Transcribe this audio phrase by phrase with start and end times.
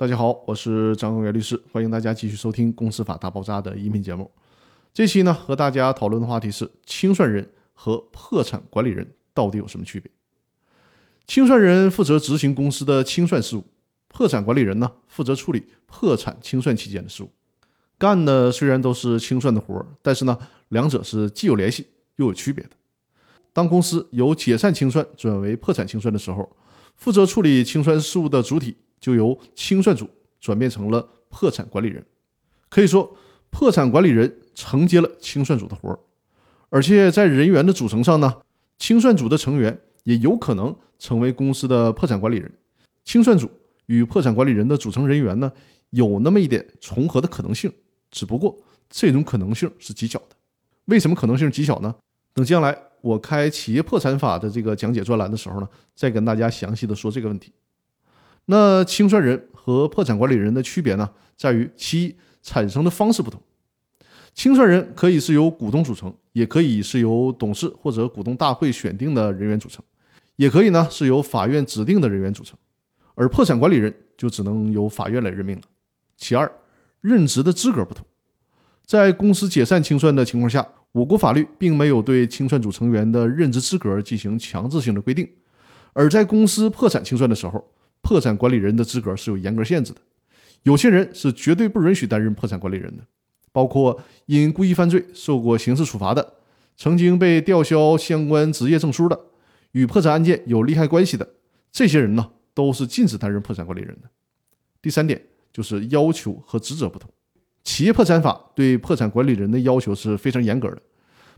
[0.00, 4.30] 大家好，我是张宏元律师，欢迎大家继续收听《公司法大爆炸》的音频节目。
[4.94, 10.10] 这期呢，和大家讨论的话题是清算人和破产管理人到底有什么区别？
[11.26, 13.64] 清算人负责执行公司的清算事务，
[14.08, 17.28] 破产管理人呢负责处理破产清算期间的事务。
[17.98, 20.38] 干的虽然都是清算的活儿，但是呢，
[20.68, 21.86] 两者是既有联系
[22.16, 22.70] 又有区别的。
[23.52, 26.56] 当公司由解散清算转为破产清算的时候，
[26.96, 28.78] 负责处理清算事务的主体。
[29.00, 30.08] 就由清算组
[30.40, 32.04] 转变成了破产管理人，
[32.68, 33.16] 可以说
[33.48, 35.98] 破产管理人承接了清算组的活儿，
[36.68, 38.42] 而且在人员的组成上呢，
[38.78, 42.52] 清算组的成员也有可能成为公司的破产管理人。
[43.04, 43.50] 清算组
[43.86, 45.50] 与破产管理人的组成人员呢，
[45.90, 47.72] 有那么一点重合的可能性，
[48.10, 48.56] 只不过
[48.88, 50.36] 这种可能性是极小的。
[50.84, 51.94] 为什么可能性极小呢？
[52.34, 57.52] 等将来我开企业破产法的这个讲解专栏的时候呢，再跟大家详细的说这个问题。
[58.50, 63.40] 那清算人和破产管理人的区别呢，在于其一产生的方式不同。
[64.34, 69.84] 清算人可以是由股东组成，也可以是由董事或者股东大会选定的人员组成，
[70.34, 72.58] 也可以呢是由法院指定的人员组成。
[73.14, 75.62] 而破产管理人就只能由法院来任命了。
[76.16, 76.50] 其二，
[77.00, 78.04] 任职的资格不同。
[78.84, 85.28] 在公司解散清算的情况下，我国法律并没有对清算组成员的任职资格进行强制性的规定，
[85.92, 87.64] 而在公司破产清算的时候。
[88.02, 90.00] 破产管理人的资格是有严格限制的，
[90.62, 93.04] 有些人是绝对不允许担任破产管理人的，
[93.52, 96.34] 包括因故意犯罪受过刑事处罚的，
[96.76, 99.18] 曾经被吊销相关职业证书的，
[99.72, 101.28] 与破产案件有利害关系的，
[101.70, 104.08] 这些人呢都是禁止担任破产管理人的。
[104.82, 107.10] 第三点就是要求和职责不同，
[107.62, 110.80] 企业破产法对破产管理人的要求是非常严格的，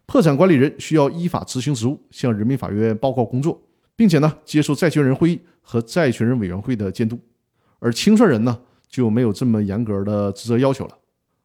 [0.06, 3.60] 破产管理人需要依法执行职务，向人民法院报告工作。
[3.96, 7.18] 并且呢，接受债权人会议和债权人委员会的监督，
[7.78, 10.98] 而清算人呢就没有这么严格的职责要求了。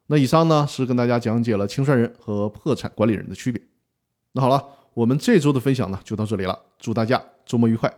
[0.08, 3.62] 那以上呢是跟大家讲解了清算人和破产管理人的区别。
[4.32, 4.64] 那好了，
[4.94, 7.94] 我们这周的分享呢就到这里了，祝大家周末愉快。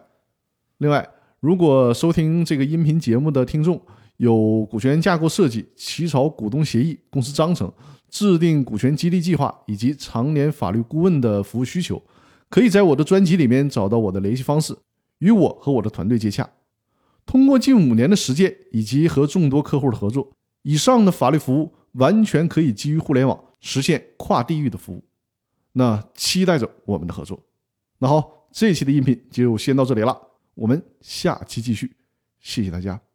[0.79, 1.07] 另外，
[1.39, 3.79] 如果收听这个音频节目的听众
[4.17, 7.71] 有股权架构设计、起草股东协议、公司章程、
[8.09, 12.01] 制定股权激励计划以及常年法律顾问的服务需求。
[12.49, 14.77] 可以在我的专辑里面找到我的联系方式，
[15.19, 16.49] 与我和我的团队接洽。
[17.25, 20.31] 通过近五年的实践以及和众多客户的合作，
[20.63, 25.03] 以上的法律服务完全可以基于互联网实现跨地域的服务。
[25.73, 27.39] 那期待着我们的合作。
[27.99, 30.19] 那好，这期的音频就先到这里了，
[30.55, 31.95] 我们下期继续，
[32.39, 33.08] 谢谢大家。